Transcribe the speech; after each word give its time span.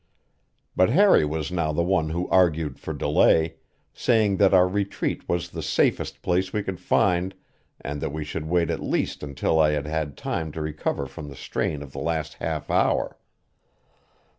But 0.75 0.89
Harry 0.89 1.23
was 1.25 1.51
now 1.51 1.71
the 1.71 1.83
one 1.83 2.09
who 2.09 2.27
argued 2.29 2.79
for 2.79 2.91
delay, 2.91 3.57
saying 3.93 4.37
that 4.37 4.51
our 4.51 4.67
retreat 4.67 5.29
was 5.29 5.49
the 5.49 5.61
safest 5.61 6.23
place 6.23 6.51
we 6.51 6.63
could 6.63 6.79
find, 6.79 7.35
and 7.79 8.01
that 8.01 8.09
we 8.11 8.23
should 8.23 8.47
wait 8.49 8.71
at 8.71 8.81
least 8.81 9.21
until 9.21 9.59
I 9.59 9.73
had 9.73 9.85
had 9.85 10.17
time 10.17 10.51
to 10.53 10.61
recover 10.61 11.05
from 11.05 11.29
the 11.29 11.35
strain 11.35 11.83
of 11.83 11.91
the 11.91 11.99
last 11.99 12.33
half 12.41 12.71
hour. 12.71 13.19